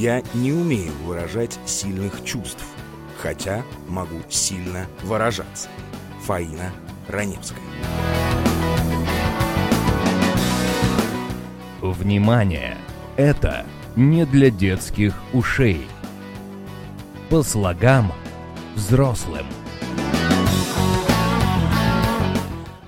Я 0.00 0.22
не 0.32 0.50
умею 0.50 0.92
выражать 1.04 1.58
сильных 1.66 2.24
чувств, 2.24 2.64
хотя 3.18 3.62
могу 3.86 4.16
сильно 4.30 4.86
выражаться. 5.02 5.68
Фаина 6.22 6.72
Раневская. 7.06 7.60
Внимание! 11.82 12.78
Это 13.18 13.66
не 13.94 14.24
для 14.24 14.48
детских 14.48 15.12
ушей. 15.34 15.86
По 17.28 17.42
слогам 17.42 18.10
взрослым. 18.76 19.44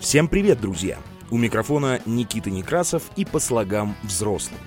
Всем 0.00 0.28
привет, 0.28 0.62
друзья! 0.62 0.96
У 1.30 1.36
микрофона 1.36 2.00
Никита 2.06 2.50
Некрасов 2.50 3.02
и 3.16 3.26
по 3.26 3.38
слогам 3.38 3.96
взрослым. 4.02 4.60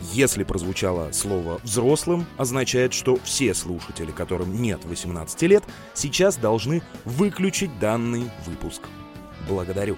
Если 0.00 0.44
прозвучало 0.44 1.10
слово 1.12 1.60
«взрослым», 1.62 2.26
означает, 2.36 2.92
что 2.92 3.18
все 3.24 3.54
слушатели, 3.54 4.10
которым 4.10 4.60
нет 4.60 4.84
18 4.84 5.42
лет, 5.42 5.64
сейчас 5.94 6.36
должны 6.36 6.82
выключить 7.04 7.78
данный 7.78 8.30
выпуск. 8.46 8.82
Благодарю. 9.48 9.96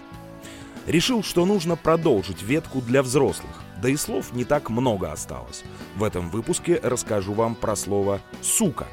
Решил, 0.86 1.22
что 1.22 1.44
нужно 1.44 1.76
продолжить 1.76 2.42
ветку 2.42 2.80
для 2.80 3.02
взрослых, 3.02 3.62
да 3.82 3.88
и 3.88 3.96
слов 3.96 4.32
не 4.32 4.44
так 4.44 4.70
много 4.70 5.12
осталось. 5.12 5.64
В 5.96 6.04
этом 6.04 6.30
выпуске 6.30 6.80
расскажу 6.82 7.34
вам 7.34 7.54
про 7.54 7.76
слово 7.76 8.20
«сука». 8.40 8.86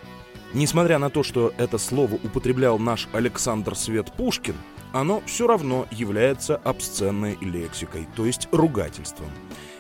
Несмотря 0.54 1.00
на 1.00 1.10
то, 1.10 1.24
что 1.24 1.54
это 1.58 1.78
слово 1.78 2.16
употреблял 2.16 2.80
наш 2.80 3.10
Александр 3.12 3.76
Свет 3.76 4.12
Пушкин, 4.14 4.56
оно 4.94 5.22
все 5.26 5.48
равно 5.48 5.88
является 5.92 6.56
обсценной 6.56 7.38
лексикой, 7.42 8.08
то 8.16 8.26
есть 8.26 8.48
ругательством. 8.54 9.30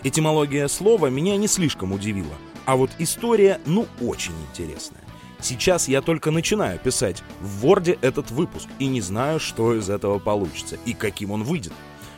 Этимология 0.06 0.68
слова 0.68 1.08
меня 1.08 1.36
не 1.36 1.48
слишком 1.48 1.92
удивила, 1.92 2.36
а 2.66 2.76
вот 2.76 2.92
история, 3.00 3.60
ну, 3.66 3.88
очень 4.00 4.36
интересная. 4.52 5.02
Сейчас 5.42 5.88
я 5.88 6.00
только 6.04 6.30
начинаю 6.30 6.78
писать 6.78 7.24
в 7.42 7.66
Word 7.66 7.98
этот 8.04 8.30
выпуск 8.30 8.68
и 8.78 8.86
не 8.86 9.02
знаю, 9.02 9.40
что 9.40 9.74
из 9.74 9.90
этого 9.90 10.20
получится 10.20 10.78
и 10.86 10.94
каким 10.94 11.32
он 11.32 11.44
выйдет. 11.44 11.74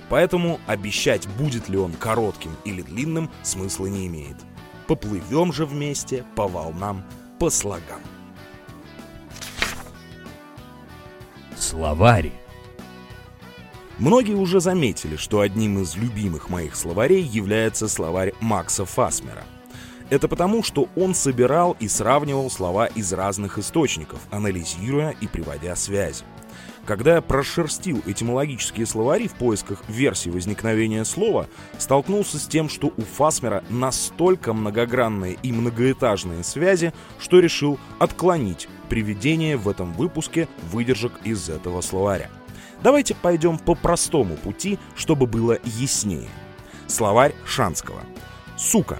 Поэтому 0.09 0.59
обещать, 0.67 1.29
будет 1.37 1.69
ли 1.69 1.77
он 1.77 1.93
коротким 1.93 2.51
или 2.65 2.81
длинным, 2.81 3.29
смысла 3.41 3.85
не 3.85 4.05
имеет. 4.07 4.35
Поплывем 4.85 5.53
же 5.53 5.65
вместе 5.65 6.25
по 6.35 6.45
волнам, 6.45 7.05
по 7.39 7.49
слогам. 7.49 8.01
Словарь. 11.55 12.33
Многие 13.99 14.35
уже 14.35 14.59
заметили, 14.59 15.15
что 15.15 15.39
одним 15.39 15.81
из 15.81 15.95
любимых 15.95 16.49
моих 16.49 16.75
словарей 16.75 17.23
является 17.23 17.87
словарь 17.87 18.33
Макса 18.39 18.85
Фасмера. 18.85 19.43
Это 20.11 20.27
потому, 20.27 20.61
что 20.61 20.87
он 20.95 21.15
собирал 21.15 21.75
и 21.79 21.87
сравнивал 21.87 22.49
слова 22.51 22.85
из 22.85 23.11
разных 23.11 23.57
источников, 23.57 24.19
анализируя 24.29 25.15
и 25.19 25.27
приводя 25.27 25.75
связи. 25.75 26.23
Когда 26.85 27.15
я 27.15 27.21
прошерстил 27.21 28.01
этимологические 28.05 28.85
словари 28.85 29.27
в 29.27 29.33
поисках 29.33 29.83
версии 29.89 30.29
возникновения 30.29 31.03
слова, 31.03 31.47
столкнулся 31.77 32.39
с 32.39 32.47
тем, 32.47 32.69
что 32.69 32.93
у 32.95 33.01
Фасмера 33.01 33.63
настолько 33.69 34.53
многогранные 34.53 35.37
и 35.43 35.51
многоэтажные 35.51 36.43
связи, 36.43 36.93
что 37.19 37.39
решил 37.39 37.77
отклонить 37.99 38.69
приведение 38.89 39.57
в 39.57 39.67
этом 39.67 39.91
выпуске 39.93 40.47
выдержек 40.71 41.11
из 41.25 41.49
этого 41.49 41.81
словаря. 41.81 42.29
Давайте 42.83 43.15
пойдем 43.15 43.57
по 43.57 43.75
простому 43.75 44.35
пути, 44.35 44.79
чтобы 44.95 45.25
было 45.27 45.57
яснее. 45.63 46.29
Словарь 46.87 47.33
Шанского. 47.45 48.01
Сука. 48.57 48.99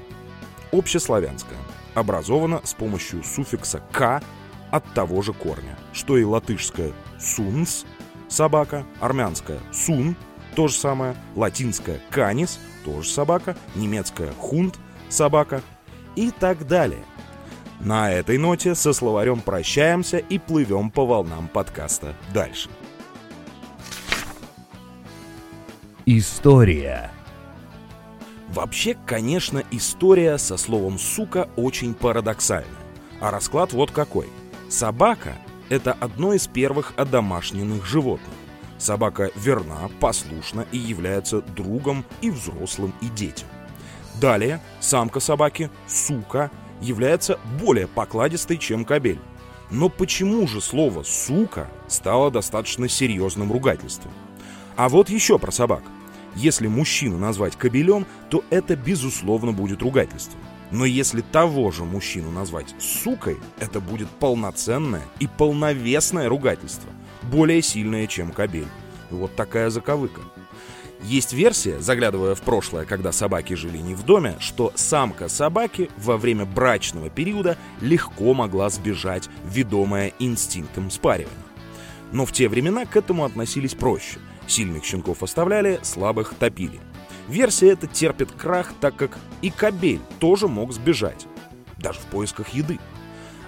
Общеславянская. 0.72 1.58
Образована 1.94 2.61
с 2.64 2.73
помощью 2.73 3.23
суффикса 3.23 3.81
«к» 3.92 4.22
от 4.70 4.94
того 4.94 5.22
же 5.22 5.33
корня, 5.33 5.77
что 5.93 6.17
и 6.17 6.23
латышское 6.23 6.92
«сунс»— 7.20 7.86
собака, 8.27 8.86
армянское 8.99 9.60
«сун»— 9.71 10.15
то 10.55 10.67
же 10.67 10.76
самое, 10.76 11.15
латинское 11.36 11.99
«канис»— 12.11 12.59
тоже 12.86 13.09
собака, 13.09 13.55
немецкое 13.76 14.32
«хунд»— 14.33 14.77
собака 15.09 15.61
и 16.15 16.32
так 16.32 16.67
далее. 16.67 17.04
На 17.80 18.11
этой 18.11 18.38
ноте 18.38 18.76
со 18.76 18.92
словарем 18.92 19.39
прощаемся 19.39 20.17
и 20.17 20.39
плывем 20.39 20.89
по 20.89 21.05
волнам 21.05 21.48
подкаста 21.48 22.15
дальше. 22.33 22.70
История. 26.10 27.12
Вообще, 28.48 28.95
конечно, 29.06 29.62
история 29.72 30.38
со 30.38 30.56
словом 30.56 30.98
«сука» 30.98 31.50
очень 31.58 31.94
парадоксальная. 31.94 32.72
А 33.20 33.30
расклад 33.30 33.73
вот 33.73 33.92
какой. 33.92 34.28
Собака– 34.70 35.36
это 35.70 35.92
одно 35.92 36.32
из 36.32 36.48
первых 36.48 36.94
одомашненных 36.95 37.86
животных. 37.86 38.34
Собака 38.78 39.32
верна, 39.36 39.90
послушна 40.00 40.66
и 40.72 40.78
является 40.78 41.42
другом 41.42 42.06
и 42.22 42.30
взрослым, 42.30 42.94
и 43.02 43.08
детям. 43.08 43.50
Далее, 44.22 44.62
самка 44.80 45.20
собаки, 45.20 45.70
сука, 45.88 46.52
является 46.80 47.38
более 47.60 47.89
покладистой, 47.89 48.58
чем 48.58 48.86
кобель. 48.86 49.20
Но 49.72 49.89
почему 49.89 50.48
же 50.48 50.62
слово 50.62 51.04
«сука» 51.04 51.68
стало 51.89 52.32
достаточно 52.32 52.88
серьезным 52.88 53.52
ругательством? 53.52 54.14
А 54.78 54.88
вот 54.88 55.10
еще 55.10 55.38
про 55.38 55.52
собак. 55.52 55.84
Если 56.37 56.67
мужчину 56.67 57.17
назвать 57.17 57.55
кобелем, 57.55 58.05
то 58.30 58.43
это 58.52 58.75
безусловно 58.75 59.53
будет 59.53 59.81
ругательством. 59.81 60.39
Но 60.70 60.86
если 60.86 61.21
того 61.21 61.71
же 61.71 61.83
мужчину 61.83 62.30
назвать 62.30 62.75
сукой, 62.80 63.37
это 63.59 63.80
будет 63.80 64.08
полноценное 64.08 65.02
и 65.20 65.26
полновесное 65.26 66.30
ругательство, 66.30 66.92
более 67.23 67.64
сильное, 67.64 68.05
чем 68.05 68.31
кобель. 68.31 68.67
Вот 69.09 69.36
такая 69.36 69.71
заковыка. 69.71 70.21
Есть 71.02 71.33
версия, 71.33 71.80
заглядывая 71.80 72.36
в 72.36 72.42
прошлое, 72.42 72.86
когда 72.86 73.11
собаки 73.11 73.53
жили 73.53 73.80
не 73.80 73.95
в 73.95 74.03
доме, 74.03 74.36
что 74.39 74.71
самка 74.76 75.30
собаки 75.30 75.89
во 75.97 76.17
время 76.17 76.45
брачного 76.45 77.09
периода 77.09 77.58
легко 77.81 78.36
могла 78.36 78.70
сбежать, 78.70 79.27
ведомая 79.43 80.14
инстинктом 80.20 80.92
спаривания. 80.92 81.33
Но 82.11 82.27
в 82.27 82.31
те 82.31 82.47
времена 82.47 82.86
к 82.86 82.95
этому 82.95 83.26
относились 83.26 83.73
проще– 83.73 84.20
Сильных 84.47 84.85
щенков 84.85 85.23
оставляли, 85.23 85.80
слабых 85.83 86.33
топили. 86.33 86.80
Версия 87.27 87.71
эта 87.71 87.87
терпит 87.87 88.31
крах, 88.31 88.73
так 88.80 88.95
как 88.95 89.17
и 89.41 89.49
кобель 89.49 89.99
тоже 90.19 90.47
мог 90.47 90.71
сбежать. 90.71 91.27
Даже 91.77 91.99
в 91.99 92.05
поисках 92.05 92.49
еды. 92.49 92.80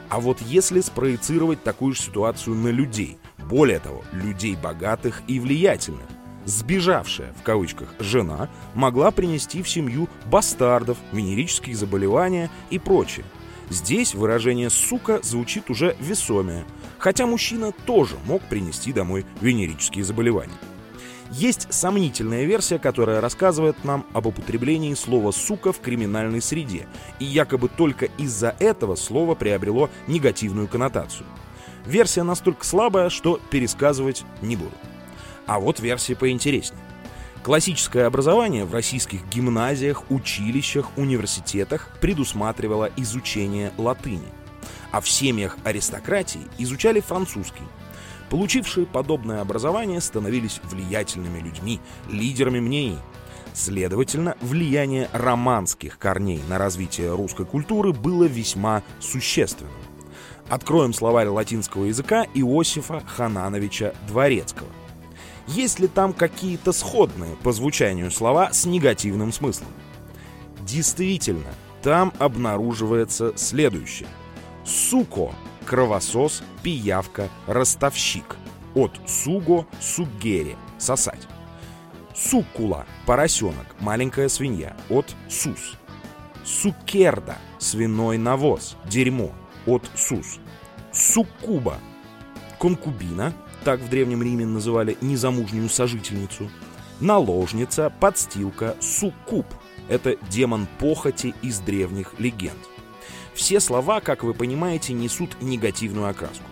А 0.09 0.19
вот 0.19 0.41
если 0.41 0.81
спроецировать 0.81 1.63
такую 1.63 1.93
же 1.93 2.01
ситуацию 2.01 2.55
на 2.55 2.67
людей, 2.67 3.17
более 3.37 3.79
того, 3.79 4.03
людей 4.11 4.55
богатых 4.55 5.21
и 5.27 5.39
влиятельных, 5.39 6.05
сбежавшая, 6.45 7.33
в 7.33 7.43
кавычках, 7.43 7.93
жена 7.99 8.49
могла 8.73 9.11
принести 9.11 9.63
в 9.63 9.69
семью 9.69 10.09
бастардов, 10.25 10.97
венерические 11.11 11.75
заболевания 11.75 12.49
и 12.69 12.79
прочее. 12.79 13.25
Здесь 13.69 14.15
выражение 14.15 14.71
«сука» 14.71 15.19
звучит 15.21 15.69
уже 15.69 15.95
весомее, 15.99 16.65
хотя 16.97 17.27
мужчина 17.27 17.71
тоже 17.71 18.15
мог 18.25 18.41
принести 18.43 18.91
домой 18.91 19.25
венерические 19.41 20.03
заболевания. 20.03 20.57
Есть 21.31 21.71
сомнительная 21.71 22.45
версия, 22.45 22.79
которая 22.79 23.21
рассказывает 23.21 23.83
нам 23.83 24.05
об 24.13 24.25
употреблении 24.25 24.95
слова 24.95 25.31
«сука» 25.31 25.71
в 25.71 25.79
криминальной 25.79 26.41
среде, 26.41 26.87
и 27.19 27.25
якобы 27.25 27.69
только 27.69 28.05
из-за 28.17 28.55
этого 28.59 28.95
слово 28.95 29.35
приобрело 29.35 29.91
негативную 30.07 30.67
коннотацию. 30.67 31.27
Версия 31.85 32.23
настолько 32.23 32.65
слабая, 32.65 33.09
что 33.09 33.39
пересказывать 33.51 34.23
не 34.41 34.55
буду. 34.55 34.73
А 35.45 35.59
вот 35.59 35.79
версия 35.79 36.15
поинтереснее. 36.15 36.81
Классическое 37.43 38.05
образование 38.05 38.65
в 38.65 38.73
российских 38.73 39.25
гимназиях, 39.29 40.09
училищах, 40.11 40.97
университетах 40.97 41.89
предусматривало 42.01 42.89
изучение 42.97 43.71
латыни, 43.77 44.27
а 44.91 44.99
в 44.99 45.07
семьях 45.07 45.57
аристократии 45.63 46.41
изучали 46.57 46.99
французский, 46.99 47.63
Получившие 48.29 48.85
подобное 48.85 49.41
образование 49.41 50.01
становились 50.01 50.61
влиятельными 50.63 51.39
людьми, 51.39 51.79
лидерами 52.09 52.59
мнений. 52.59 52.99
Следовательно, 53.53 54.37
влияние 54.41 55.09
романских 55.11 55.97
корней 55.97 56.41
на 56.47 56.59
развитие 56.59 57.13
русской 57.15 57.45
культуры 57.45 57.91
было 57.91 58.25
весьма 58.25 58.83
существенным. 58.99 59.73
Откроем 60.47 60.93
словарь 60.93 61.27
латинского 61.27 61.85
языка 61.85 62.25
Иосифа 62.33 63.01
Ханановича 63.01 63.93
Дворецкого. 64.07 64.69
Есть 65.47 65.79
ли 65.79 65.87
там 65.87 66.13
какие-то 66.13 66.71
сходные 66.71 67.35
по 67.43 67.51
звучанию 67.51 68.11
слова 68.11 68.51
с 68.51 68.65
негативным 68.65 69.31
смыслом? 69.31 69.69
Действительно, 70.61 71.49
там 71.81 72.13
обнаруживается 72.19 73.33
следующее. 73.35 74.09
«Суко» 74.63 75.33
кровосос, 75.69 76.41
пиявка, 76.63 77.29
ростовщик. 77.45 78.37
От 78.73 78.99
суго– 79.05 79.67
сугере– 79.79 80.55
сосать. 80.79 81.27
Суккула– 82.15 82.87
поросенок, 83.05 83.75
маленькая 83.79 84.29
свинья. 84.29 84.75
От 84.89 85.15
сус. 85.29 85.77
Сукерда– 86.43 87.37
свиной 87.59 88.17
навоз, 88.17 88.77
дерьмо, 88.85 89.31
от 89.67 89.87
сус. 89.95 90.39
Суккуба– 90.91 91.77
конкубина, 92.59 93.31
так 93.63 93.79
в 93.79 93.89
Древнем 93.89 94.23
Риме 94.23 94.47
называли 94.47 94.97
незамужнюю 95.01 95.69
сожительницу. 95.69 96.49
Наложница, 96.99 97.93
подстилка, 97.99 98.75
суккуб– 98.79 99.45
это 99.87 100.15
демон 100.31 100.67
похоти 100.79 101.35
из 101.43 101.59
древних 101.59 102.19
легенд. 102.19 102.57
Все 103.39 103.61
слова, 103.61 104.01
как 104.01 104.23
вы 104.23 104.33
понимаете, 104.33 104.91
несут 104.91 105.41
негативную 105.41 106.09
окраску. 106.09 106.43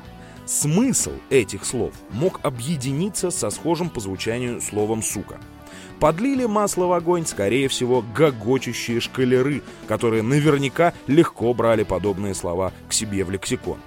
Смысл 0.46 1.12
этих 1.30 1.66
слов 1.66 1.94
мог 2.12 2.40
объединиться 2.44 3.30
со 3.30 3.50
схожим 3.50 3.90
по 3.90 4.00
звучанию 4.00 4.62
словом 4.62 5.04
«сука». 5.04 5.38
Подлили 6.00 6.46
масло 6.46 6.86
в 6.86 6.94
огонь, 6.94 7.26
скорее 7.26 7.68
всего, 7.68 8.06
гогочущие 8.16 9.02
шкалеры, 9.02 9.64
которые 9.90 10.24
наверняка 10.24 10.94
легко 11.08 11.54
брали 11.54 11.84
подобные 11.84 12.34
слова 12.34 12.72
к 12.88 12.94
себе 12.94 13.26
в 13.26 13.32
лексикон. 13.32 13.80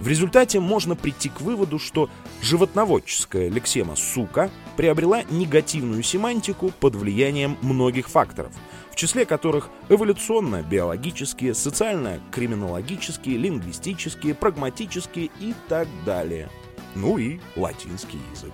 В 0.00 0.08
результате 0.08 0.60
можно 0.60 0.96
прийти 0.96 1.28
к 1.28 1.40
выводу, 1.40 1.78
что 1.78 2.10
животноводческая 2.42 3.48
лексема 3.48 3.96
«сука» 3.96 4.50
приобрела 4.76 5.22
негативную 5.30 6.02
семантику 6.02 6.72
под 6.80 6.96
влиянием 6.96 7.56
многих 7.62 8.08
факторов, 8.08 8.52
в 8.90 8.96
числе 8.96 9.24
которых 9.24 9.70
эволюционно-биологические, 9.88 11.54
социально-криминологические, 11.54 13.38
лингвистические, 13.38 14.34
прагматические 14.34 15.30
и 15.40 15.54
так 15.68 15.88
далее. 16.04 16.50
Ну 16.94 17.18
и 17.18 17.40
латинский 17.56 18.20
язык. 18.32 18.52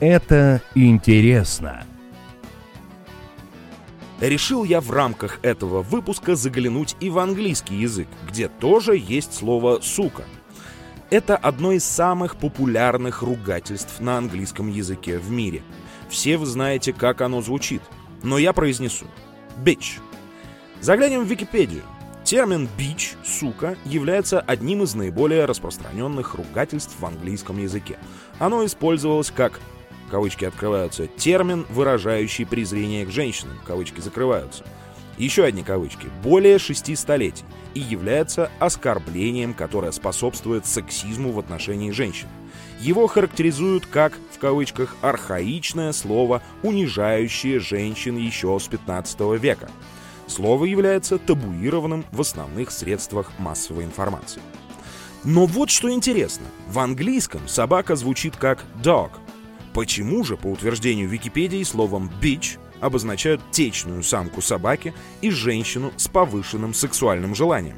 Это 0.00 0.60
интересно. 0.74 1.86
Решил 4.22 4.62
я 4.62 4.80
в 4.80 4.92
рамках 4.92 5.40
этого 5.42 5.82
выпуска 5.82 6.36
заглянуть 6.36 6.94
и 7.00 7.10
в 7.10 7.18
английский 7.18 7.74
язык, 7.74 8.06
где 8.28 8.46
тоже 8.46 8.96
есть 8.96 9.34
слово 9.34 9.80
«сука». 9.82 10.22
Это 11.10 11.36
одно 11.36 11.72
из 11.72 11.84
самых 11.84 12.36
популярных 12.36 13.22
ругательств 13.22 13.98
на 13.98 14.18
английском 14.18 14.68
языке 14.68 15.18
в 15.18 15.28
мире. 15.32 15.64
Все 16.08 16.36
вы 16.36 16.46
знаете, 16.46 16.92
как 16.92 17.20
оно 17.20 17.42
звучит, 17.42 17.82
но 18.22 18.38
я 18.38 18.52
произнесу. 18.52 19.06
Bitch. 19.58 19.98
Заглянем 20.80 21.24
в 21.24 21.26
Википедию. 21.26 21.82
Термин 22.22 22.68
«бич», 22.78 23.14
«сука» 23.24 23.76
является 23.84 24.40
одним 24.40 24.84
из 24.84 24.94
наиболее 24.94 25.46
распространенных 25.46 26.36
ругательств 26.36 26.94
в 27.00 27.04
английском 27.04 27.58
языке. 27.58 27.98
Оно 28.38 28.64
использовалось 28.64 29.32
как 29.32 29.58
кавычки 30.12 30.44
открываются, 30.44 31.06
термин, 31.06 31.64
выражающий 31.70 32.44
презрение 32.44 33.06
к 33.06 33.10
женщинам, 33.10 33.58
кавычки 33.66 34.00
закрываются. 34.00 34.62
Еще 35.16 35.42
одни 35.42 35.62
кавычки, 35.62 36.08
более 36.22 36.58
шести 36.58 36.94
столетий, 36.96 37.44
и 37.72 37.80
является 37.80 38.50
оскорблением, 38.58 39.54
которое 39.54 39.90
способствует 39.90 40.66
сексизму 40.66 41.32
в 41.32 41.38
отношении 41.38 41.92
женщин. 41.92 42.28
Его 42.78 43.06
характеризуют 43.06 43.86
как, 43.86 44.12
в 44.32 44.38
кавычках, 44.38 44.96
архаичное 45.00 45.92
слово, 45.92 46.42
унижающее 46.62 47.58
женщин 47.58 48.18
еще 48.18 48.58
с 48.60 48.68
15 48.68 49.18
века. 49.40 49.70
Слово 50.26 50.66
является 50.66 51.16
табуированным 51.16 52.04
в 52.12 52.20
основных 52.20 52.70
средствах 52.70 53.32
массовой 53.38 53.84
информации. 53.84 54.42
Но 55.24 55.46
вот 55.46 55.70
что 55.70 55.90
интересно. 55.90 56.44
В 56.68 56.80
английском 56.80 57.46
собака 57.48 57.96
звучит 57.96 58.36
как 58.36 58.64
dog, 58.82 59.12
Почему 59.74 60.22
же, 60.22 60.36
по 60.36 60.48
утверждению 60.48 61.08
Википедии, 61.08 61.62
словом 61.62 62.10
«bitch» 62.20 62.58
обозначают 62.80 63.40
течную 63.50 64.02
самку 64.02 64.42
собаки 64.42 64.92
и 65.20 65.30
женщину 65.30 65.92
с 65.96 66.08
повышенным 66.08 66.74
сексуальным 66.74 67.34
желанием? 67.34 67.76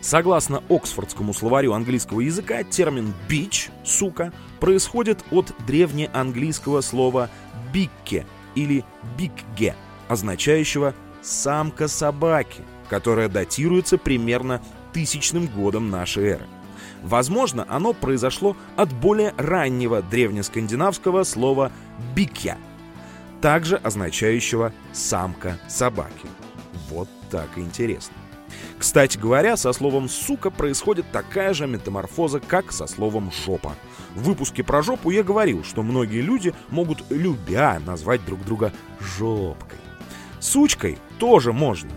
Согласно 0.00 0.62
Оксфордскому 0.68 1.34
словарю 1.34 1.72
английского 1.72 2.20
языка, 2.20 2.62
термин 2.62 3.12
«bitch»— 3.28 3.70
«сука» 3.84 4.32
происходит 4.60 5.24
от 5.32 5.52
древнеанглийского 5.66 6.82
слова 6.82 7.30
«бикке» 7.72 8.24
или 8.54 8.84
«бикге», 9.18 9.74
означающего 10.06 10.94
«самка 11.20 11.88
собаки», 11.88 12.62
которая 12.88 13.28
датируется 13.28 13.98
примерно 13.98 14.62
тысячным 14.92 15.46
годом 15.46 15.90
нашей 15.90 16.26
эры. 16.26 16.46
Возможно, 17.02 17.64
оно 17.68 17.92
произошло 17.92 18.56
от 18.76 18.92
более 18.92 19.34
раннего 19.36 20.02
древнескандинавского 20.02 21.24
слова 21.24 21.70
«бикья», 22.14 22.58
также 23.40 23.76
означающего 23.76 24.72
«самка 24.92 25.58
собаки». 25.68 26.26
Вот 26.90 27.08
так 27.30 27.48
интересно. 27.56 28.14
Кстати 28.78 29.18
говоря, 29.18 29.56
со 29.56 29.72
словом 29.72 30.08
«сука» 30.08 30.50
происходит 30.50 31.06
такая 31.12 31.52
же 31.52 31.66
метаморфоза, 31.66 32.40
как 32.40 32.72
со 32.72 32.86
словом 32.86 33.30
«жопа». 33.32 33.74
В 34.14 34.22
выпуске 34.22 34.62
про 34.62 34.82
жопу 34.82 35.10
я 35.10 35.22
говорил, 35.22 35.64
что 35.64 35.82
многие 35.82 36.20
люди 36.20 36.54
могут, 36.70 37.04
любя, 37.10 37.80
назвать 37.84 38.24
друг 38.24 38.44
друга 38.44 38.72
жопкой. 39.00 39.78
Сучкой 40.40 40.98
тоже 41.18 41.52
можно, 41.52 41.90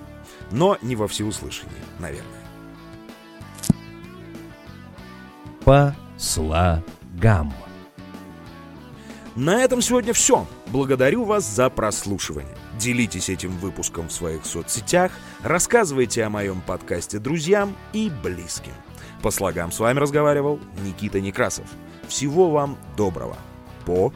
но 0.51 0.77
не 0.81 0.95
во 0.95 1.07
всеуслышание, 1.07 1.83
наверное. 2.00 2.41
По 5.71 5.95
слогам. 6.18 7.53
На 9.38 9.63
этом 9.63 9.81
сегодня 9.81 10.12
все. 10.12 10.45
Благодарю 10.68 11.23
вас 11.23 11.50
за 11.50 11.69
прослушивание. 11.69 12.57
Делитесь 12.77 13.29
этим 13.29 13.51
выпуском 13.51 14.09
в 14.09 14.12
своих 14.12 14.45
соцсетях, 14.45 15.13
рассказывайте 15.41 16.25
о 16.25 16.29
моем 16.29 16.59
подкасте 16.59 17.19
друзьям 17.19 17.73
и 17.94 18.12
близким. 18.21 18.73
По 19.23 19.31
слогам 19.31 19.71
с 19.71 19.79
вами 19.79 20.00
разговаривал 20.00 20.59
Никита 20.83 21.21
Некрасов. 21.21 21.68
Всего 22.06 22.50
вам 22.50 22.77
доброго. 22.97 23.38
По 23.85 24.12